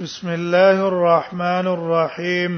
بسم 0.00 0.28
الله 0.32 0.84
الرحمن 0.88 1.66
الرحيم 1.70 2.54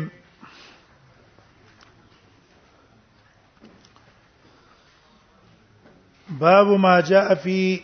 باب 6.42 6.66
ما 6.84 6.92
جاء 7.08 7.34
في 7.34 7.80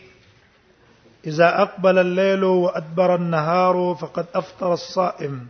اذا 1.27 1.49
اقبل 1.61 1.97
الليل 2.03 2.43
وادبر 2.43 3.15
النهار 3.15 3.95
فقد 4.01 4.25
افطر 4.41 4.73
الصائم 4.73 5.47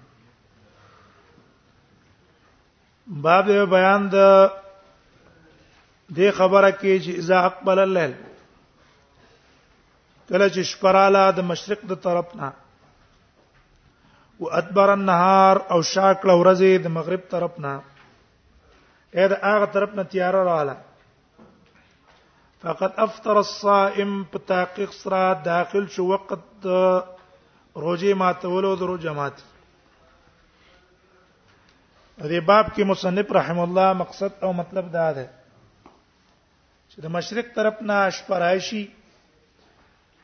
باب 3.08 3.46
بیان 3.76 4.10
ده 4.16 4.50
دي 6.10 6.32
خبره 6.32 6.72
کې 6.72 7.04
چې 7.06 7.14
اذا 7.26 7.46
اقبل 7.52 7.78
الليل 7.86 8.14
کله 8.24 10.48
چې 10.50 10.68
شپه 10.74 10.90
رااله 11.00 11.24
د 11.42 11.48
مشرق 11.54 11.86
د 11.94 12.02
طرف 12.08 12.36
نه 12.42 12.52
و 14.40 14.46
ادبر 14.56 14.90
النهار 14.92 15.58
او 15.76 15.80
شاکل 15.94 16.30
ورځې 16.42 16.72
د 16.84 16.86
مغرب 16.98 17.22
طرف 17.34 17.54
نه 17.66 17.74
اې 19.18 19.26
د 19.32 19.34
هغه 19.50 19.68
طرف 19.76 19.92
نه 19.98 20.04
تیار 20.14 20.36
رااله 20.50 20.76
فقط 22.64 22.92
افطر 23.08 23.36
الصائم 23.46 24.12
په 24.32 24.38
تحقیق 24.52 24.92
سره 25.02 25.22
داخل 25.50 25.84
شو 25.96 26.04
وخت 26.12 26.64
روزي 27.84 28.12
ماتولو 28.22 28.72
درو 28.84 28.96
جماعت 29.08 29.38
دې 32.32 32.40
باب 32.50 32.66
کې 32.74 32.84
مصنف 32.94 33.28
رحم 33.40 33.60
الله 33.66 33.88
مقصد 34.04 34.32
او 34.44 34.50
مطلب 34.62 34.86
دا 34.98 35.08
ده 35.20 35.26
چې 36.90 36.98
د 37.04 37.06
مشرق 37.18 37.48
طرف 37.60 37.76
نه 37.92 37.98
شپرایشي 38.20 38.84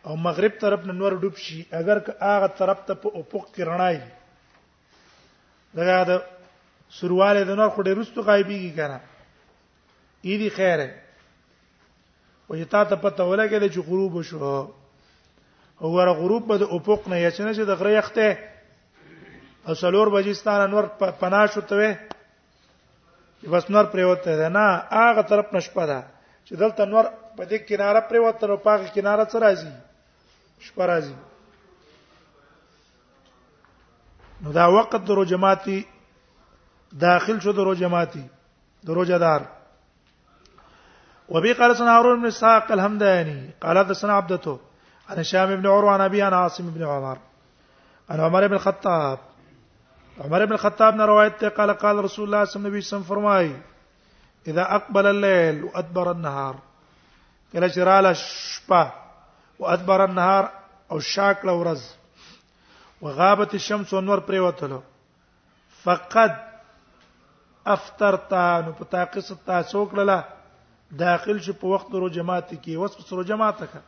او 0.08 0.16
مغرب 0.16 0.52
طرف 0.62 0.86
نه 0.86 0.94
نور 0.94 1.14
ډوب 1.22 1.36
شي 1.46 1.66
اگر 1.82 1.98
هغه 2.22 2.48
طرف 2.58 2.80
ته 2.88 2.94
په 3.04 3.08
افق 3.22 3.44
کې 3.54 3.62
رڼای 3.70 3.98
دا 5.78 5.84
دا 6.10 6.16
سرواله 6.98 7.42
د 7.50 7.52
نور 7.60 7.70
خو 7.78 7.82
ډېر 7.88 7.96
رستو 8.02 8.22
غایبيږي 8.28 8.72
کنه 8.80 9.00
اې 10.26 10.38
دي 10.42 10.50
خیره 10.58 10.90
وې 12.50 12.66
تا 12.74 12.82
ته 12.92 12.96
پته 13.06 13.24
ولګېد 13.32 13.64
چې 13.78 13.82
غروب 13.88 14.14
شو 14.32 14.38
هو 15.88 15.98
را 16.10 16.14
غروب 16.22 16.44
به 16.52 16.56
د 16.64 16.66
افق 16.78 17.02
نه 17.14 17.18
یچنه 17.24 17.52
چې 17.54 17.64
د 17.72 17.74
غره 17.82 17.92
یخته 17.98 18.28
او 19.68 19.74
څلور 19.74 20.08
بجې 20.18 20.34
ستان 20.42 20.60
انور 20.68 20.84
پناه 21.24 21.46
شو 21.56 21.62
ته 21.72 21.90
بس 23.54 23.64
نور 23.78 23.86
پریوته 23.96 24.30
نه 24.60 24.66
هغه 24.92 25.22
طرف 25.34 25.48
نشپره 25.58 26.00
چې 26.46 26.54
دلته 26.64 26.82
نور 26.94 27.06
په 27.38 27.46
دې 27.46 27.58
کیناره 27.74 28.00
پریوته 28.14 28.44
نو 28.54 28.58
پاغه 28.70 28.88
کیناره 29.00 29.26
سره 29.34 29.42
راځي 29.48 29.74
شپرازي 30.60 31.14
نو 34.44 34.52
دا 34.52 34.66
وخت 34.68 34.96
درو 35.08 35.24
جماعتي 35.24 35.84
داخل 36.92 37.40
شو 37.42 37.52
درو 37.52 37.74
جماعتي 37.74 38.24
درو 38.84 39.04
جدار 39.04 39.46
وبي 41.30 41.54
قال 41.54 41.76
سن 41.76 41.84
هارون 41.88 42.20
بن 42.22 42.28
اسحاق 42.28 42.72
الهمداني 42.72 43.50
قال 43.62 43.96
سن 43.96 44.10
عبدته 44.10 44.60
عن 45.10 45.18
هشام 45.20 45.56
بن 45.56 45.68
عروه 45.68 45.92
عن 45.92 46.02
ابي 46.02 46.22
عن 46.22 46.34
عاصم 46.34 46.70
بن 46.72 46.84
عمر 46.84 47.18
عن 48.10 48.20
عمر 48.20 48.48
بن 48.48 48.54
الخطاب 48.54 49.18
عمر 50.20 50.46
بن 50.46 50.52
الخطاب 50.54 50.96
نے 50.96 51.04
روایت 51.06 51.40
تے 51.40 51.50
قال 51.56 51.74
قال 51.74 52.00
رسول 52.04 52.34
اللہ 52.34 52.46
صلی 52.52 52.60
اللہ 52.60 52.68
علیہ 52.68 52.78
وسلم 52.88 53.04
فرمائے 53.08 53.54
اذا 54.52 54.62
اقبل 54.76 55.08
الليل 55.08 55.64
وادبر 55.64 56.12
النهار 56.12 56.56
کلا 57.54 57.68
شرال 57.76 58.06
رااله 58.06 59.02
وادبر 59.60 60.04
النهار 60.06 60.50
او 60.92 61.00
شاکړه 61.00 61.54
ورځ 61.62 61.82
وغابت 63.08 63.54
الشمس 63.60 63.94
ونور 63.94 64.18
پریوتلو 64.30 64.80
فقد 65.84 66.34
افطرتا 67.76 68.46
نو 68.66 68.72
په 68.80 68.86
تاقص 68.96 69.32
تاسو 69.52 69.86
کړله 69.86 70.24
داخل 71.04 71.38
شو 71.48 71.54
په 71.64 71.68
وخت 71.76 71.94
ورو 71.96 72.08
جماعت 72.18 72.50
کې 72.50 72.76
وس 72.82 73.12
ورو 73.14 73.24
جماعت 73.34 73.60
او 73.64 73.80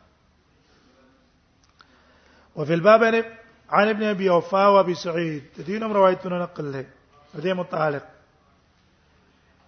وفي 2.56 2.74
الباب 2.74 3.04
عن 3.04 3.88
ابن 3.88 4.02
ابي 4.08 4.28
وفاء 4.28 4.68
وابي 4.70 4.94
سعيد 5.04 5.62
دين 5.66 5.82
روايتنا 5.82 6.38
نقل 6.38 6.72
له 6.72 6.86
هذه 7.34 7.54
متعلق 7.62 8.04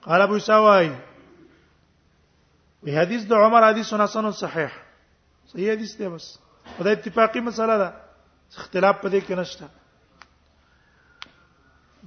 قال 0.04 0.20
ابو 0.22 0.38
سواي 0.38 0.90
د 2.84 3.32
عمر 3.44 3.64
حديث 3.68 3.92
حسن 3.94 4.30
صحيح 4.44 4.78
صحیح 5.52 5.70
حدیث 5.72 5.96
دی 5.98 6.08
بس 6.14 6.26
دا 6.84 6.90
اتفاقی 6.90 7.40
مسله 7.46 7.76
ده 7.82 7.88
اختلاف 8.60 8.96
پدې 9.02 9.20
کې 9.26 9.32
نشته 9.38 9.66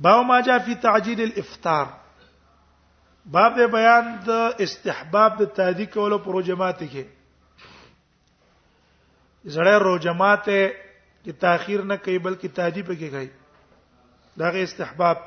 باو 0.05 0.21
ما 0.29 0.37
جاء 0.47 0.57
فی 0.65 0.73
تعجیل 0.85 1.19
الافطار 1.23 1.85
باب 3.35 3.51
دې 3.57 3.65
بیان 3.75 4.05
د 4.27 4.29
استحباب 4.65 5.31
د 5.39 5.41
تادی 5.59 5.85
کولو 5.95 6.17
پر 6.27 6.35
جماعت 6.51 6.79
کې 6.79 7.05
زړه 9.57 9.75
رو 9.85 9.95
جماعت 10.07 10.47
کې 11.23 11.31
تاخير 11.45 11.79
نه 11.91 11.95
کوي 12.05 12.19
بلکې 12.29 12.47
تادی 12.61 12.81
پکې 12.91 13.07
کوي 13.17 13.29
داغه 14.43 14.61
استحباب 14.69 15.17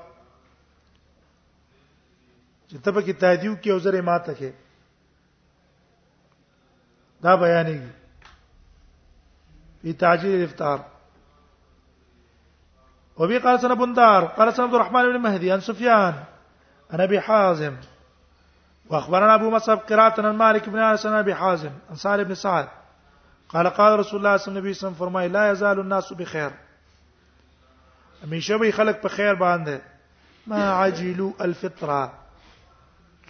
چې 2.68 2.76
ته 2.84 2.90
پکې 2.96 3.12
تادیو 3.26 3.52
کې 3.62 3.68
او 3.76 3.84
زره 3.88 4.00
ماته 4.10 4.32
کې 4.40 4.50
دا 7.22 7.32
بیانېږي 7.40 7.92
في 9.82 9.92
تعجيل 9.92 10.34
الافطار 10.40 10.84
وبي 13.16 13.38
قال 13.38 13.60
سنة 13.60 13.74
بندار 13.74 14.24
قال 14.24 14.54
سنة 14.54 14.64
عبد 14.66 14.74
الرحمن 14.74 15.02
بن 15.02 15.18
مهدي 15.20 15.52
عن 15.52 15.60
سفيان 15.60 16.14
عن 16.90 17.00
ابي 17.00 17.20
حازم 17.20 17.76
واخبرنا 18.90 19.34
ابو 19.34 19.50
مصعب 19.50 19.78
قراءة 19.78 20.22
عن 20.26 20.34
مالك 20.36 20.68
بن 20.68 20.78
انس 20.78 21.06
عن 21.06 21.12
ابي 21.12 21.34
حازم 21.34 21.70
عن 21.90 21.96
سعد 21.96 22.20
بن 22.20 22.34
سعد 22.34 22.68
قال 23.48 23.66
قال 23.66 23.98
رسول 23.98 24.18
الله 24.18 24.36
صلى 24.36 24.48
الله 24.48 24.60
عليه 24.60 24.70
وسلم 24.70 24.94
فرمای 24.94 25.28
لا 25.28 25.50
يزال 25.50 25.80
الناس 25.80 26.12
بخير 26.12 26.50
من 28.26 28.40
به 28.60 28.70
خلق 28.70 29.00
په 29.02 29.08
خیر 29.08 29.34
باندې 29.34 29.80
ما 30.46 30.72
عجلوا 30.84 31.32
الفطره 31.40 32.12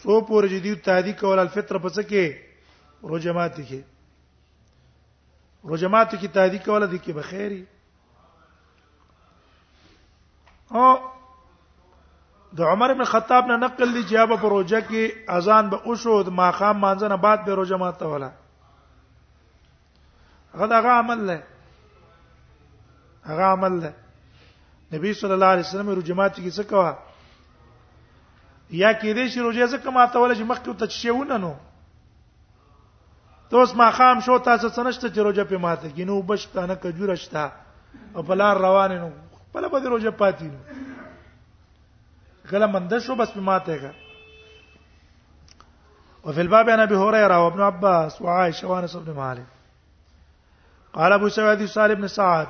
څو 0.00 0.20
پور 0.28 0.46
جديد 0.46 0.82
تادي 0.82 1.12
کول 1.12 1.38
الفطره 1.38 1.78
پس 1.78 2.00
کې 2.00 2.32
روزه 3.04 3.32
رجمات 5.72 6.14
کی 6.20 6.28
تحریک 6.36 6.64
کوله 6.64 6.86
د 6.86 6.98
کی 7.04 7.12
بخیری 7.12 7.64
او 10.78 10.82
د 12.56 12.60
عمر 12.74 12.90
ابن 12.90 13.04
خطاب 13.12 13.46
نه 13.46 13.56
نقل 13.64 13.92
دی 13.94 14.02
جواب 14.12 14.32
پر 14.42 14.48
روزه 14.56 14.80
کې 14.90 15.32
اذان 15.38 15.68
به 15.74 15.90
اوشو 15.92 16.16
د 16.28 16.36
ماقام 16.40 16.78
مانځ 16.84 17.10
نه 17.12 17.16
بعد 17.26 17.44
به 17.48 17.54
روزه 17.60 17.76
ماته 17.82 18.12
ولا 18.14 18.30
هغه 20.54 20.76
هغه 20.76 20.94
عمل 21.00 21.26
له 21.30 21.42
هغه 23.32 23.42
عمل 23.52 23.80
له 23.82 23.94
نبی 24.94 25.12
صلی 25.20 25.32
الله 25.36 25.46
علیه 25.56 25.66
وسلم 25.68 25.88
روزه 26.00 26.14
ماته 26.22 26.42
کې 26.42 26.58
څه 26.58 26.64
کوا 26.64 26.96
یا 28.70 28.90
کې 28.92 29.20
دې 29.20 29.34
شی 29.34 29.40
روزه 29.46 29.68
څه 29.72 29.82
کما 29.88 30.06
ته 30.06 30.18
ولا 30.18 30.34
چې 30.38 30.50
مخکې 30.50 30.86
ته 30.86 31.02
شیونه 31.02 31.38
نو 31.44 31.54
ته 33.50 33.56
اوس 33.56 33.74
ما 33.78 33.90
خام 33.90 34.20
شو 34.26 34.38
تاسو 34.46 34.68
سنشته 34.68 35.08
چې 35.10 35.18
روزه 35.26 35.44
په 35.50 35.56
ماته 35.64 35.88
کې 35.88 36.02
نو 36.06 36.14
بشته 36.28 36.62
نه 36.70 36.74
کجوره 36.84 37.14
شته 37.24 37.42
او 38.14 38.20
بلار 38.30 38.56
روان 38.62 38.90
نو 39.02 39.10
بل 39.54 39.64
به 39.74 39.86
روزه 39.92 40.10
پاتې 40.22 40.42
نو 40.54 40.58
کله 42.52 42.66
منده 42.72 42.98
شو 43.04 43.12
بس 43.20 43.30
په 43.34 43.40
ماته 43.48 43.74
کې 43.82 43.92
وفي 46.24 46.40
الباب 46.44 46.66
عن 46.74 46.80
ابي 46.86 46.94
هريره 47.02 47.36
وابن 47.44 47.60
عباس 47.68 48.12
وعائشه 48.24 48.64
وانس 48.72 48.92
بن 48.96 49.10
مالك 49.20 49.46
قال 50.98 51.10
ابو 51.18 51.26
سعيد 51.36 51.50
حديث 51.58 51.70
سالم 51.80 51.94
بن 52.00 52.08
سعد 52.16 52.48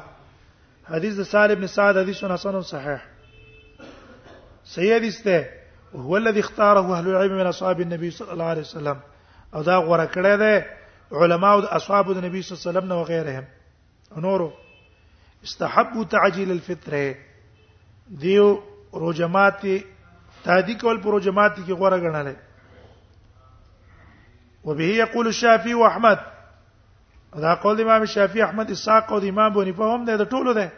حديث 0.90 1.14
سالم 1.34 1.54
بن 1.66 1.72
سعد 1.74 1.94
حديث 2.02 2.18
حسن 2.24 2.54
صحيح 2.70 3.00
سيد 4.78 5.02
استه 5.12 5.38
هو 6.08 6.14
الذي 6.22 6.40
اختاره 6.40 6.86
اهل 6.98 7.08
العلم 7.08 7.32
من 7.40 7.46
اصحاب 7.54 7.78
النبي 7.88 8.08
صلى 8.22 8.32
الله 8.32 8.44
عليه 8.54 8.60
وسلم 8.68 8.96
او 9.54 9.60
دا 9.70 9.76
غوړه 9.78 10.14
کړه 10.18 10.36
ده 10.46 10.56
علما 11.12 11.48
او 11.52 11.60
اصحاب 11.70 12.12
د 12.14 12.24
نبی 12.24 12.42
صلی 12.42 12.54
الله 12.54 12.70
علیه 12.70 12.78
وسلم 12.78 12.92
او 12.92 13.02
غیرهم 13.04 13.44
نورو 14.20 14.50
استحبوا 15.44 16.04
تعجيل 16.10 16.50
الفطر 16.50 17.12
دیو 18.22 18.54
روجمات 18.92 19.64
تادی 20.44 20.74
کول 20.80 21.00
پر 21.02 21.10
روجمات 21.10 21.56
کی 21.56 21.74
غوړه 21.74 22.00
غناله 22.04 22.36
وبه 24.64 24.84
يقول 24.84 25.26
الشافعي 25.26 25.74
واحمد 25.74 26.18
دا 27.36 27.54
قول 27.54 27.80
امام 27.80 28.00
الشافعي 28.02 28.42
احمد 28.42 28.70
اسحاق 28.70 29.12
او 29.12 29.18
امام 29.28 29.52
بونی 29.52 29.72
په 29.72 29.84
هم 29.94 30.04
ده 30.04 30.24
ټولو 30.24 30.54
ده 30.54 30.72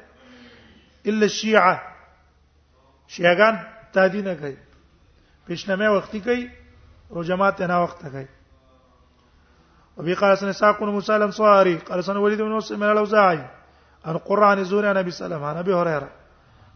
الا 1.07 1.25
الشيعه 1.25 1.81
شيعان 3.09 3.59
تادی 3.93 4.23
نه 4.23 4.35
کوي 4.35 4.57
پښنمه 5.49 5.83
وختي 5.99 6.21
کوي 6.21 6.51
روجمات 7.11 7.63
نه 7.63 7.83
وخت 7.83 8.03
کوي 8.09 8.27
وبه 9.99 10.15
قال 10.15 10.39
سنة 10.39 10.53
ساق 10.53 10.83
موسى 10.83 11.17
الأنصاري 11.17 11.77
قال 11.77 12.05
سنة 12.05 12.21
وليد 12.21 12.43
بن 12.43 12.51
مسلم 12.51 12.83
الأوزاعي 12.83 13.47
عن 14.05 14.17
قران 14.19 14.59
عن 14.75 14.85
عن 14.85 14.97
أبي 14.97 15.11
سلمة 15.11 15.47
عن 15.47 15.57
أبي 15.57 15.75
هريرة 15.75 16.09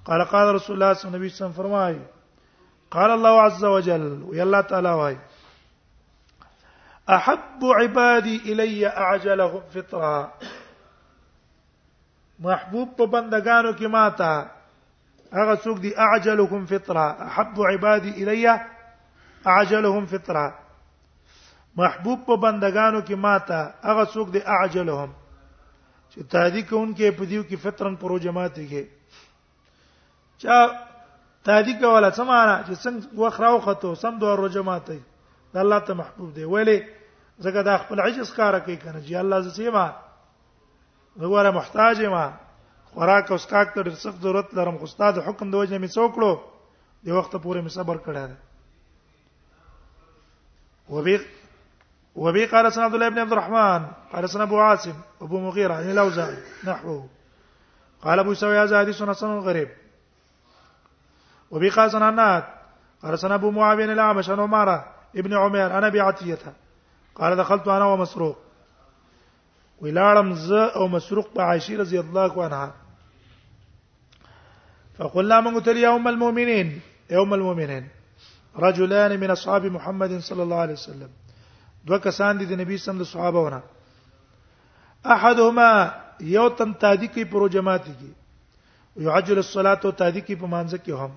قال 0.05 0.25
قال 0.25 0.55
رسول 0.55 0.75
الله 0.75 0.93
صلى 0.93 1.05
الله 1.09 1.17
عليه 1.19 1.29
وسلم 1.33 1.53
فرماي 1.53 2.01
قال 2.91 3.11
الله 3.11 3.41
عز 3.41 3.65
وجل 3.65 4.23
ويا 4.29 4.43
الله 4.43 4.61
تعالى 4.61 4.91
واي 4.93 5.19
أحب 7.11 7.65
عبادي 7.65 8.53
إلي 8.53 8.87
أعجلهم 8.87 9.61
فطرا 9.75 10.31
محبوب 12.39 12.89
په 12.99 13.07
بندگانو 13.07 13.73
کې 13.73 13.87
ماته 13.87 14.47
هغه 15.33 15.55
څوک 15.57 15.81
دی 15.83 15.93
اعجلهم 15.99 16.67
فطرا 16.67 17.07
احب 17.27 17.61
عبادي 17.63 18.11
الي 18.25 18.49
اعجلهم 19.47 20.07
فطرا 20.07 20.53
محبوب 21.81 22.25
په 22.27 22.37
بندگانو 22.37 23.01
کې 23.07 23.15
ماته 23.17 23.81
هغه 23.91 24.05
څوک 24.15 24.33
دی 24.33 24.41
اعجلهم 24.57 25.13
چې 26.13 26.21
تادی 26.33 26.63
کوونکې 26.71 27.11
په 27.19 27.25
دیو 27.31 27.43
کې 27.49 27.57
فطرن 27.63 27.95
پرو 28.03 28.19
جماعت 28.25 28.57
کې 28.57 28.85
چا 30.43 30.59
تادی 31.49 31.75
کوله 31.81 32.11
سمانه 32.17 32.55
چې 32.67 32.75
څنګه 32.85 33.17
وخراو 33.21 33.59
خطو 33.69 33.95
سم 34.05 34.19
دوه 34.19 34.33
ورو 34.33 34.49
جماعت 34.59 34.87
دی 34.91 34.99
د 35.01 35.57
الله 35.65 35.79
ته 35.89 35.93
محبوب 35.97 36.35
دی 36.37 36.45
ولی 36.45 36.79
زګه 37.41 37.61
دا 37.65 37.77
خپل 37.87 38.01
عجز 38.05 38.29
کار 38.37 38.59
کوي 38.69 38.77
کنه 38.77 39.01
چې 39.07 39.15
الله 39.25 39.41
زسیما 39.49 39.89
وګوره 41.19 41.51
محتاج 41.57 42.03
ما 42.13 42.33
خوراک 42.93 43.33
او 43.33 43.39
سکاک 43.41 43.75
ته 43.75 43.83
ډېر 43.83 43.97
سخت 44.05 44.21
ضرورت 44.23 44.55
لرم 44.55 44.77
خو 44.79 44.85
استاد 44.85 45.19
حکم 45.27 45.51
د 45.51 45.55
وجه 45.65 45.79
می 45.79 45.89
څوکړو 45.89 46.33
دی 47.05 47.13
وخت 47.13 47.33
پورې 47.37 47.61
می 47.65 47.69
صبر 47.69 47.97
کړه 48.05 48.51
و 50.93 51.03
به 51.03 51.21
وبه 52.15 52.47
قال 52.47 52.73
سنة 52.73 52.85
عبد 52.85 52.95
الله 52.95 53.09
بن 53.09 53.19
عبد 53.19 53.33
الرحمن 53.33 53.87
قال 54.13 54.29
سنة 54.31 54.43
ابو 54.43 54.59
عاصم 54.61 54.95
أبو 55.23 55.41
مغيره 55.41 55.75
عن 55.75 55.81
يعني 55.81 55.93
الاوزاعي 55.93 56.37
نحوه 56.65 57.09
قال 58.03 58.19
ابو 58.19 58.33
يسوي 58.33 58.59
هذا 58.59 58.79
حديث 58.81 59.03
حسن 59.03 59.27
غريب 59.39 59.69
وبه 61.51 61.71
قال 61.71 61.91
سنة 61.91 62.09
النات 62.09 62.45
قال 63.03 63.19
سنة 63.19 63.35
ابو 63.35 63.51
معاويه 63.51 63.85
الاعمش 63.93 64.31
عن 64.31 64.41
عماره 64.41 64.87
ابن 65.17 65.35
عمير 65.35 65.79
انا 65.79 65.89
بعتيتها 65.89 66.53
قال 67.15 67.37
دخلت 67.37 67.69
انا 67.69 67.85
ومسروق 67.85 68.39
ولا 69.81 70.13
رمز 70.13 70.53
او 70.53 70.89
مسروق 70.89 71.29
بعائشي 71.37 71.77
رضي 71.77 72.01
الله 72.01 72.45
عنها 72.45 72.75
فقلنا 74.99 75.41
من 75.41 75.61
قتل 75.61 75.75
لي 75.75 75.83
يوم 75.83 76.09
المؤمنين 76.09 76.81
يوم 77.11 77.35
المؤمنين 77.35 77.89
رجلان 78.57 79.21
من 79.21 79.31
اصحاب 79.31 79.67
محمد 79.67 80.19
صلى 80.21 80.43
الله 80.43 80.57
عليه 80.57 80.73
وسلم 80.73 81.09
دوه 81.87 81.99
کسان 81.99 82.39
دي 82.41 82.47
د 82.51 82.53
نبی 82.61 82.77
سم 82.87 82.97
د 82.99 83.03
صحابه 83.13 83.41
ونه 83.45 83.61
احدهما 85.15 85.71
یو 86.37 86.47
تن 86.59 86.71
تادی 86.83 87.07
کوي 87.15 87.25
پرو 87.33 87.47
جماعت 87.57 87.85
کې 87.87 88.09
يعجل 89.07 89.39
الصلاه 89.43 89.81
او 89.87 89.91
تادی 90.03 90.21
کوي 90.27 90.37
په 90.43 90.47
مانځ 90.53 90.73
کې 90.85 90.93
هم 91.05 91.11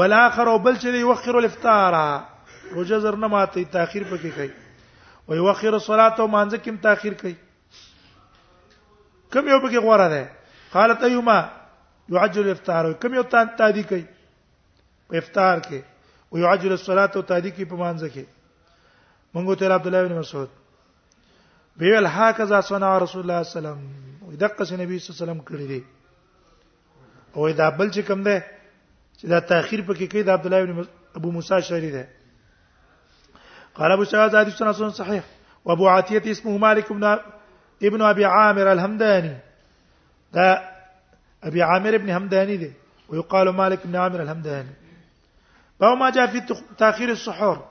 والاخر 0.00 0.46
او 0.54 0.56
بل 0.66 0.74
چې 0.82 0.86
یوخر 1.04 1.34
الافطار 1.40 1.94
روزه 2.74 2.98
زر 3.04 3.16
نه 3.22 3.28
ماته 3.34 3.64
تاخير 3.76 4.02
پکې 4.10 4.30
کوي 4.40 4.52
او 5.28 5.32
یوخر 5.38 5.72
الصلاه 5.78 6.16
او 6.24 6.28
مانځ 6.34 6.52
کې 6.64 6.68
هم 6.72 6.76
تاخير 6.88 7.14
کوي 7.22 7.36
کوم 9.32 9.46
یو 9.48 9.58
پکې 9.64 9.78
غواره 9.86 10.06
ده 10.16 10.24
قالت 10.74 11.00
ايما 11.08 11.38
يعجل 12.16 12.42
الافطار 12.44 12.84
کوم 13.06 13.14
یو 13.20 13.24
تادی 13.58 13.82
کوي 13.94 14.04
افطار 15.12 15.58
کې 15.68 15.78
او 16.30 16.38
يعجل 16.44 16.72
الصلاه 16.78 17.10
او 17.20 17.24
تادی 17.32 17.50
کوي 17.56 17.64
په 17.72 17.76
مانځ 17.84 18.02
کې 18.04 18.24
مونږ 19.34 19.58
ته 19.58 19.72
عبد 19.74 19.86
الله 19.86 20.06
بن 20.08 20.18
مسعود 20.18 20.48
بیل 21.76 22.06
هاکذا 22.06 22.60
سنا 22.68 22.90
رسول 22.98 23.20
الله 23.22 23.42
صلی 23.42 23.58
الله 23.58 23.70
علیه 23.70 23.80
وسلم 23.80 24.38
دقه 24.44 24.64
سي 24.64 24.76
نبی 24.76 24.98
صلی 24.98 25.10
الله 25.10 25.16
علیه 25.16 25.22
وسلم 25.22 25.40
کړی 25.48 25.66
دی 25.72 25.82
او 27.34 27.50
دا 27.60 27.68
بل 27.82 27.90
چې 27.90 28.00
کوم 28.08 28.22
دی 28.22 28.40
چې 29.20 29.24
دا 29.34 29.40
تاخير 29.52 29.80
پکې 29.80 30.06
کوي 30.12 30.22
د 30.22 30.30
عبد 30.36 30.46
الله 30.46 30.64
بن 30.64 30.86
ابو 31.16 31.32
موسی 31.36 31.60
شری 31.68 31.90
دی 31.92 32.02
قال 33.74 33.92
ابو 33.92 34.04
شاذ 34.04 34.34
حدیث 34.34 34.54
سن 34.56 34.90
صحیح 34.98 35.20
وابو 35.64 35.88
عاتیه 35.88 36.22
اسمه 36.30 36.58
مالک 36.66 36.92
بن 36.92 37.04
ابن 37.88 38.02
ابي 38.10 38.24
عامر 38.24 38.66
الهمداني 38.72 39.34
دا 40.32 40.44
ابي 41.44 41.62
عامر 41.62 41.94
ابن 41.94 42.10
همداني 42.10 42.56
دي 42.56 42.72
ويقال 43.08 43.48
مالك 43.48 43.86
بن 43.86 43.96
عامر 43.96 44.22
الهمداني 44.22 44.70
باو 45.80 45.96
ما 45.96 46.10
جاء 46.10 46.26
في 46.26 46.40
تاخير 46.78 47.08
السحور 47.10 47.69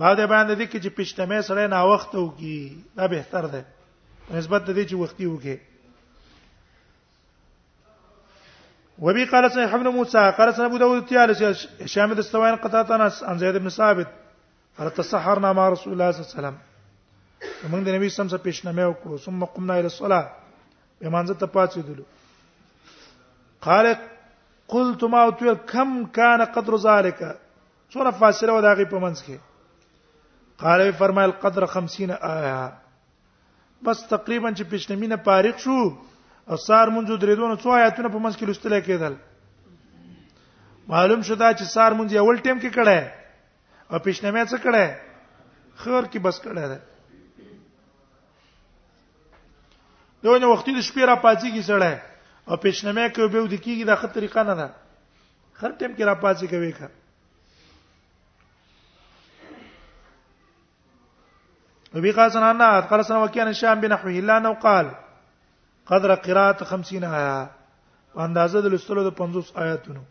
دا 0.00 0.12
د 0.18 0.22
باندې 0.30 0.54
د 0.58 0.62
کې 0.70 0.78
چې 0.84 0.90
پښتمه 0.98 1.40
سره 1.48 1.66
نه 1.72 1.80
وخت 1.90 2.14
وکي 2.14 2.56
دا 2.98 3.06
به 3.08 3.22
تر 3.34 3.46
ده 3.52 3.60
نسبت 4.36 4.62
د 4.64 4.70
دې 4.78 4.84
چې 4.90 4.96
وختي 5.02 5.26
وکي 5.32 5.56
وبي 9.04 9.24
قال 9.34 9.48
سيح 9.54 9.74
ابن 9.74 9.86
موسى 9.98 10.18
قال 10.38 10.54
سنه 10.54 10.64
ابو 10.70 10.78
داود 10.84 10.98
التيالس 11.02 11.42
هشام 11.84 12.10
بن 12.14 12.18
السوان 12.24 12.56
قطعه 12.66 12.96
انس 12.96 13.22
عن 13.30 13.38
زيد 13.38 13.56
بن 13.62 13.68
ثابت 13.76 14.10
قال 14.78 14.90
تسحرنا 14.98 15.52
مع 15.58 15.68
رسول 15.76 15.92
الله 15.92 16.10
صلى 16.10 16.20
الله 16.20 16.30
عليه 16.32 16.38
وسلم 16.38 17.70
موږ 17.72 17.86
د 17.88 17.96
نبی 17.98 18.08
سم 18.16 18.28
سره 18.34 18.42
پېښنمه 18.50 18.90
وکړو 18.90 19.24
ثم 19.24 19.44
قمنا 19.44 19.78
الى 19.78 19.88
الصلاه 19.94 20.24
به 21.00 21.08
مانځه 21.08 21.34
ته 21.40 21.46
پاتېدلو 21.46 22.04
قال 23.60 23.96
قلت 24.74 25.04
ما 25.14 25.24
وتل 25.30 25.54
كم 25.54 25.94
كان 26.06 26.44
قدر 26.44 26.74
ذلك 26.90 27.36
څوره 27.92 28.10
فاصله 28.22 28.52
و 28.52 28.60
دغه 28.68 28.84
په 28.84 28.98
منځ 29.06 29.26
کې 29.26 29.38
قال 30.58 30.90
فرمایل 30.98 31.30
قدر 31.42 31.64
50 31.66 32.10
آیا 32.20 32.70
بس 33.86 34.02
تقریبا 34.10 34.50
چې 34.52 34.64
پښتمینه 34.72 35.16
فارغ 35.24 35.56
شو 35.64 35.78
او 36.48 36.56
سار 36.66 36.88
منځو 36.88 37.16
درېدونه 37.24 37.56
څو 37.62 37.68
آیاتونه 37.78 38.08
په 38.14 38.18
منځ 38.18 38.36
کې 38.36 38.44
لوستل 38.44 38.80
کېدل 38.80 39.14
معلوم 40.94 41.22
شو 41.28 41.34
دا 41.34 41.50
چې 41.54 41.64
سار 41.74 41.92
منځ 41.92 42.14
اول 42.22 42.38
ټیم 42.46 42.58
کې 42.62 42.70
کړه 42.78 43.90
او 43.90 43.98
پښتمه 43.98 44.44
څه 44.44 44.58
کړه 44.62 45.00
خیر 45.76 46.04
کې 46.04 46.18
بس 46.28 46.40
کړه 46.48 46.74
ده 46.74 46.82
دوی 50.24 50.38
نو 50.42 50.52
وختي 50.52 50.72
د 50.76 50.82
شپې 50.88 51.04
را 51.04 51.16
پاتېږي 51.24 51.62
سړی 51.62 51.94
او 52.46 52.56
پښتمه 52.56 53.08
کې 53.14 53.32
به 53.32 53.40
ودی 53.40 53.58
کیږي 53.58 53.84
دا 53.90 53.96
خطر 54.02 54.20
طریقه 54.20 54.42
نه 54.42 54.54
ده 54.54 54.70
هر 55.58 55.78
ټیم 55.78 55.98
کې 55.98 56.04
را 56.12 56.14
پاتې 56.14 56.46
کوي 56.54 56.72
که 56.78 56.90
وبي 61.94 62.10
قال 62.10 62.32
سنة 62.32 62.50
النار 62.50 62.82
قال 62.82 63.04
سنة 63.04 63.22
وكيان 63.22 63.48
الشام 63.48 63.80
بنحوه 63.80 64.10
إلا 64.10 64.38
أنه 64.38 64.54
قال 64.54 64.90
قدر 65.86 66.14
قراءة 66.14 66.64
خمسين 66.64 67.04
آية 67.04 67.50
واندازه 68.14 68.60
د 68.60 68.66
لستلو 68.66 69.08
د 69.10 69.18
50 69.18 70.04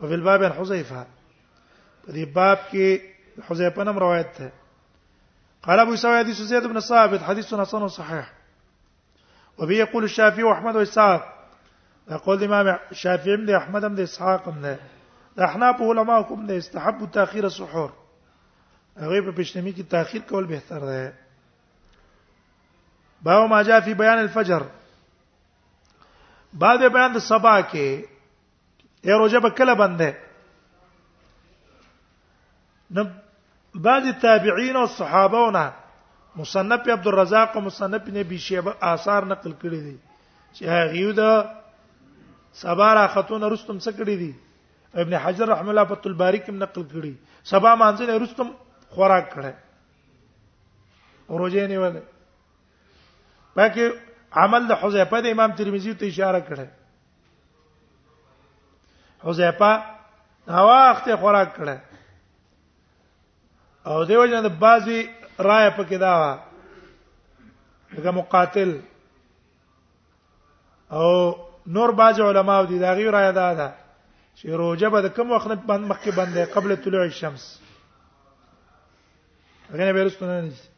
وفي 0.00 0.14
الباب 0.14 0.42
عن 0.44 0.52
حذيفه 0.52 1.06
په 2.08 2.24
باب 2.34 2.58
كي 2.72 3.00
حذیفه 3.48 3.84
نم 3.84 3.98
روایت 3.98 4.30
ته 4.36 4.50
قال 5.62 5.78
ابو 5.78 5.92
يسوع 5.94 6.18
حديث 6.18 6.36
زيد 6.42 6.62
بن 6.66 6.80
ثابت 6.80 7.20
حديث 7.22 7.54
حسن 7.54 7.88
صحيح 7.88 8.32
وبي 9.58 9.78
يقول 9.78 10.04
الشافعي 10.04 10.42
واحمد 10.42 10.76
واسحاق 10.76 11.22
يقول 12.10 12.38
الامام 12.42 12.78
الشافعي 12.92 13.36
من 13.36 13.54
احمد 13.54 13.82
بن 13.84 14.02
اسحاق 14.02 14.48
احنا 14.48 14.76
الاحناف 15.38 15.82
علماء 15.82 16.22
كم 16.22 16.50
استحب 16.50 17.10
تاخير 17.10 17.46
السحور 17.46 17.92
هغه 19.00 19.20
په 19.22 19.32
پښتمی 19.32 19.72
کې 19.72 19.82
تاخير 19.88 20.22
کول 20.28 20.44
بهتر 20.46 20.80
ده 20.80 21.12
باو 23.22 23.46
ما 23.46 23.62
جاء 23.62 23.80
فی 23.84 23.94
بیان 23.94 24.18
الفجر 24.18 24.62
بعد 26.64 26.78
بیان 26.92 27.12
د 27.14 27.18
سبا 27.18 27.60
کې 27.62 28.04
یا 29.10 29.16
روزه 29.18 29.40
به 29.40 29.50
کله 29.50 29.74
بنده 29.74 30.12
نو 32.90 33.04
بعض 33.86 34.02
تابعین 34.22 34.76
او 34.76 34.86
صحابهونه 34.86 35.72
مصنف 36.36 36.88
عبدالرزاق 36.88 37.56
او 37.56 37.60
مصنف 37.60 38.08
نبی 38.08 38.38
شیبه 38.38 38.74
آثار 38.80 39.22
نقل 39.26 39.52
کړی 39.52 39.80
دي 39.86 39.96
چې 40.54 40.64
هغه 40.64 41.14
د 41.20 41.46
سبا 42.64 42.94
را 42.94 43.06
خاتون 43.14 43.42
رستم 43.52 43.78
څه 43.78 43.96
کړی 43.98 44.16
دي 44.24 44.34
ابن 44.94 45.14
حجر 45.18 45.46
رحم 45.48 45.68
الله 45.68 45.84
فتح 45.84 46.06
الباری 46.10 46.38
کوم 46.38 46.56
نقل 46.64 46.82
کړی 46.92 47.12
سبا 47.54 47.74
مانځل 47.78 48.10
رستم 48.24 48.52
خوراک 48.94 49.28
کړه 49.34 49.54
روزه 51.42 51.66
نیول 51.72 51.94
پکې 53.56 53.84
عمل 54.44 54.62
د 54.68 54.72
حذیفه 54.82 55.18
د 55.26 55.28
امام 55.36 55.50
ترمذی 55.60 55.92
ته 56.02 56.06
اشاره 56.12 56.40
کړه 56.50 56.66
حذیفه 59.24 59.70
هوا 60.60 60.78
وخت 60.90 61.06
خوراک 61.24 61.50
کړه 61.56 61.76
او 63.92 63.98
دیو 64.10 64.24
جن 64.32 64.42
د 64.48 64.50
بازي 64.64 64.98
رائے 65.50 65.70
پکې 65.76 65.96
دا 66.06 66.14
وا 66.24 66.34
دغه 67.96 68.10
مقاتل 68.18 68.70
او 70.98 71.08
نور 71.76 71.90
باج 72.00 72.16
علماء 72.28 72.60
دي 72.68 72.76
دا 72.84 72.90
غي 73.00 73.06
رائے 73.16 73.32
دا 73.40 73.48
ده 73.62 73.68
چې 74.36 74.46
روزه 74.62 74.88
به 74.96 75.08
کوم 75.08 75.32
وخت 75.32 75.48
باندې 75.66 75.86
مخکې 75.86 76.10
باندې 76.20 76.40
قبل 76.54 76.70
طلوع 76.84 77.04
الشمس 77.08 77.44
هغه 79.72 79.92
به 79.92 80.04
رسونه 80.04 80.32
نه 80.40 80.46
نشي 80.46 80.68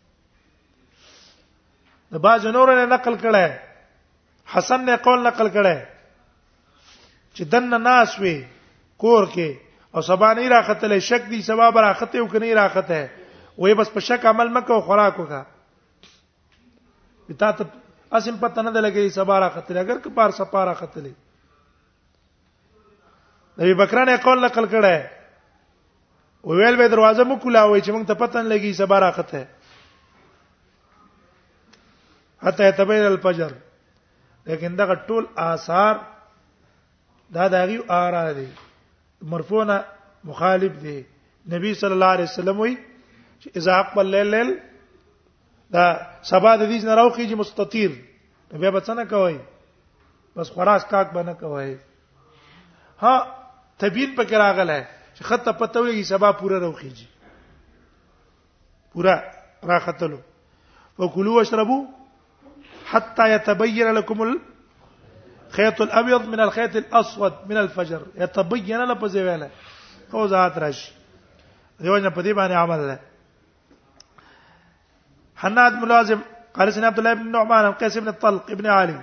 د 2.12 2.22
باج 2.24 2.42
نور 2.56 2.68
نه 2.78 2.84
نقل 2.94 3.14
کړه 3.24 3.46
حسن 4.54 4.80
نه 4.88 4.96
قول 5.06 5.20
نقل 5.28 5.48
کړه 5.56 5.76
چې 7.34 7.42
دن 7.54 7.82
ناس 7.86 8.18
وي 8.24 8.34
کور 9.04 9.24
کې 9.24 9.48
او 9.94 10.00
سبا 10.10 10.28
نه 10.38 10.48
راختلې 10.50 10.98
شک 11.08 11.22
دي 11.30 11.42
سبا 11.48 11.66
راخته 11.78 12.18
او 12.22 12.26
کني 12.36 12.52
راخته 12.60 13.00
وې 13.58 13.74
بس 13.80 13.88
په 13.96 14.00
شک 14.10 14.26
عمل 14.32 14.48
مکه 14.58 14.80
خوراک 14.90 15.20
وکا 15.22 15.42
پتا 17.26 17.50
ته 17.50 17.64
اسیم 18.18 18.36
پته 18.44 18.62
نه 18.68 18.76
لګي 18.80 19.08
سبا 19.18 19.38
راختلې 19.38 19.76
اگر 19.84 19.98
که 20.06 20.10
پار 20.20 20.30
سپارا 20.38 20.70
راختلې 20.74 21.12
نبی 23.58 23.74
بکرانه 23.80 24.16
قول 24.22 24.40
نقل 24.44 24.68
کړه 24.76 25.24
ویل 26.46 26.76
به 26.76 26.88
دروازه 26.88 27.22
مو 27.24 27.36
کولاوي 27.40 27.80
چې 27.80 27.90
موږ 27.90 28.06
ته 28.06 28.14
پتن 28.14 28.44
لګي 28.52 28.72
سبا 28.78 28.98
راخته 29.00 29.44
حتی 32.46 32.70
تبین 32.78 33.04
الفجر 33.04 33.52
لیکن 34.48 34.76
دا 34.78 34.94
ټول 34.94 35.24
آثار 35.44 35.94
دا 37.34 37.48
داغي 37.54 37.78
آرا 37.98 38.32
دي 38.32 38.48
مرفوعه 39.34 39.78
مخالف 40.24 40.72
دي 40.80 40.98
نبی 41.52 41.74
صلی 41.82 41.92
الله 41.98 42.06
علیه 42.16 42.24
وسلم 42.30 42.60
وی 42.60 42.74
چې 43.40 43.56
اذا 43.60 43.74
اقبل 43.84 44.06
لیل 44.16 44.52
دا 45.76 45.86
سبا 46.32 46.56
د 46.56 46.66
دې 46.68 46.84
نه 46.84 46.96
راوخیږي 46.96 47.34
مستطیر 47.42 47.90
بیا 48.52 48.70
به 48.70 48.80
څنګه 48.80 49.10
کوي 49.10 49.38
بس 50.36 50.50
خراس 50.54 50.84
کاک 50.90 51.12
بنه 51.12 51.32
کوي 51.32 51.76
ها 53.06 53.14
تبیین 53.78 54.14
پکې 54.16 54.32
راغله 54.44 54.88
چې 55.18 55.23
خطه 55.25 55.52
پته 55.59 55.80
وي 55.87 56.02
سبا 56.09 56.30
پورا 56.40 56.59
راوخیږي 56.64 57.06
پورا 58.92 59.14
راختلو 59.71 60.18
وکلو 61.02 61.35
واشربوا 61.35 61.85
حتى 62.90 63.28
يتبين 63.35 63.92
لكم 64.00 64.23
الخيط 64.28 65.80
الابيض 65.87 66.28
من 66.35 66.40
الخيط 66.49 66.76
الاسود 66.83 67.33
من 67.52 67.56
الفجر 67.64 68.02
يتبين 68.26 68.85
لپس 68.92 69.14
ویاله 69.23 69.50
خو 70.12 70.26
ذات 70.35 70.59
راشي 70.66 70.92
دیو 71.83 71.97
نه 72.02 72.11
پدی 72.16 72.33
باندې 72.35 72.50
عمل 72.50 72.87
ده 72.87 73.00
حناد 75.44 75.73
ملازم 75.83 76.21
قال 76.59 76.71
سيدنا 76.75 76.88
عبد 76.92 76.99
الله 76.99 77.14
بن 77.14 77.33
نعمان 77.37 77.73
قيس 77.80 77.97
بن 77.99 78.09
الطلق 78.09 78.50
ابن 78.56 78.66
علي 78.75 78.94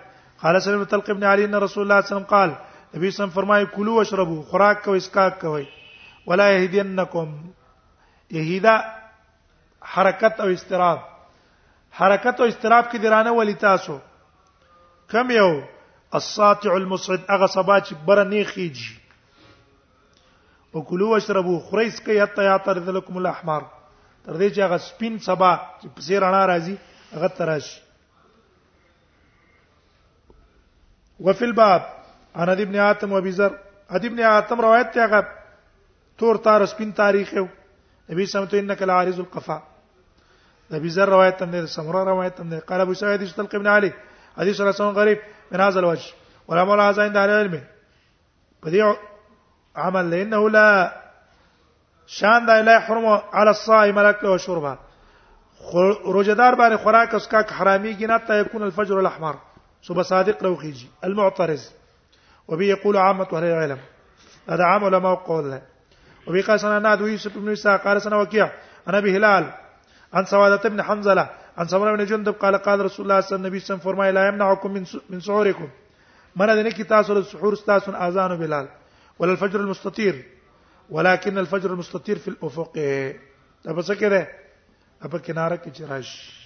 قال 0.43 0.61
سيدنا 0.61 0.77
بن 0.77 0.83
الطلق 0.83 1.09
ابن 1.15 1.23
علي 1.33 1.45
ان 1.45 1.55
رسول 1.55 1.83
الله 1.83 2.01
صلى 2.01 2.17
الله 2.17 2.17
عليه 2.17 2.17
وسلم 2.17 2.31
قال 2.31 2.49
نبی 2.51 2.63
صلى 2.75 2.97
الله 2.97 3.11
عليه 3.11 3.13
وسلم 3.13 3.35
فرمایي 3.41 3.65
کلوا 3.65 3.95
واشربوا 3.97 4.41
خوراک 4.51 4.83
کو 4.85 4.93
اسکاک 5.01 5.39
کوي 5.41 5.65
ولا 6.25 6.51
يهدينكم 6.57 7.45
يهدا 8.31 8.95
حرکت 9.81 10.39
او 10.39 10.47
استراب 10.53 10.99
حرکت 11.91 12.39
او 12.41 12.45
استراب 12.47 12.91
کې 12.91 12.97
درانه 12.97 13.31
ولی 13.31 13.53
تاسو 13.53 13.97
کم 15.11 15.31
یو 15.31 15.61
الساطع 16.15 16.73
المصعد 16.73 17.21
هغه 17.29 17.45
سبا 17.47 17.79
چې 17.81 17.93
بره 18.07 18.23
نه 18.23 18.43
خيږي 18.43 19.01
وکلو 20.73 21.09
واشربو 21.11 21.59
خریس 21.59 21.99
کې 21.99 22.21
حتی 22.21 22.43
یاتر 22.43 22.79
ذلکم 22.83 23.17
الاحمر 23.17 23.61
تر 24.25 24.33
دې 24.33 24.53
چې 24.53 24.59
هغه 24.59 24.77
سپین 24.77 25.19
سبا 25.19 25.55
چې 25.81 25.87
پسې 25.95 26.13
رڼا 26.23 26.45
راځي 26.45 26.75
هغه 27.15 27.27
ترش 27.27 27.81
وفي 31.19 31.45
الباب 31.45 31.81
عن 32.35 32.49
ابن 32.49 32.75
عاتم 32.75 33.11
وابي 33.11 33.31
ذر 33.31 33.53
ابن 33.89 34.19
عاتم 34.19 34.61
روایت 34.61 34.91
ته 34.93 35.05
هغه 35.05 35.40
تور 36.21 36.35
تار 36.45 36.65
سپین 36.71 36.91
تاریخ 37.01 37.33
یو 37.33 37.43
نبی 38.09 38.25
سمته 38.33 38.57
انک 38.59 38.81
العارض 38.85 39.19
القفا 39.19 39.57
نبی 40.73 40.89
زر 40.97 41.09
روایت 41.09 41.37
تنده 41.39 41.65
سمرا 41.75 42.03
روایت 42.09 42.35
تنده 42.37 42.59
قال 42.69 42.81
ابو 42.81 42.93
سعید 42.99 43.21
استلق 43.27 43.55
ابن 43.55 43.67
علی 43.75 43.89
حدیث 44.37 44.61
رسول 44.67 44.93
غریب 44.97 45.17
من 45.51 45.59
هذا 45.65 45.79
الوجه 45.79 46.13
ولا 46.47 46.65
مولا 46.65 46.91
زین 46.93 47.13
دار 47.13 47.29
علم 47.37 47.61
بديع 48.63 48.93
عمل 49.75 50.05
لانه 50.09 50.49
لا 50.49 50.67
شان 52.07 52.45
دا 52.45 52.61
لا 52.61 52.79
حرم 52.79 53.05
على 53.33 53.49
الصائم 53.49 53.99
الاكل 53.99 54.27
والشرب 54.27 54.77
روجدار 56.05 56.55
باندې 56.61 56.79
خوراک 56.83 57.15
اسکا 57.15 57.41
حرامي 57.53 57.93
گنات 57.93 58.27
تا 58.27 58.35
يكون 58.39 58.63
الفجر 58.63 58.99
الاحمر 58.99 59.35
صبح 59.81 60.01
صادق 60.01 60.43
لو 60.43 60.55
خيجي 60.55 60.89
المعترض 61.03 61.59
وبه 62.47 62.65
يقول 62.65 62.97
عامه 62.97 63.27
اهل 63.33 63.43
العلم 63.43 63.79
هذا 64.49 64.63
عام 64.63 64.91
ما 65.03 65.13
قول 65.13 65.51
له 65.51 65.70
وبه 66.27 66.41
قال 66.47 66.59
سنة 66.63 66.79
ناد 66.79 66.99
ويوسف 67.01 67.33
بن 67.37 67.49
إسحاق 67.51 67.81
قال 67.85 67.97
سنة 68.01 68.17
وكيع 68.19 68.47
انا 68.87 68.97
أبي 68.97 69.17
هلال 69.17 69.45
عن 70.13 70.25
سوادة 70.25 70.69
بن 70.69 70.81
حمزله 70.83 71.29
عن 71.57 71.67
سمرة 71.67 71.95
بن 71.95 72.05
جندب 72.05 72.33
قال 72.33 72.55
قال 72.57 72.79
رسول 72.85 73.03
الله 73.05 73.19
صلى 73.21 73.35
الله 73.35 73.47
عليه 73.47 73.57
وسلم 73.57 73.77
فرمى 73.79 74.11
لا 74.11 74.27
يمنعكم 74.27 74.73
من 74.73 74.83
من 75.09 75.19
سحوركم 75.19 75.69
من 76.35 76.47
دنه 76.47 76.69
کی 76.69 76.83
تاسو 76.83 77.13
السحور 77.13 77.55
سحور 77.55 77.93
اذان 78.07 78.35
بلال 78.35 78.67
ولا 79.19 79.31
الفجر 79.31 79.59
المستطير 79.59 80.23
ولكن 80.89 81.37
الفجر 81.37 81.71
المستطير 81.73 82.17
في 82.17 82.27
الافق 82.27 82.73
ابو 83.67 83.81
پس 83.81 83.91
ابو 85.03 85.17
كنارك 85.27 85.61
په 85.63 86.40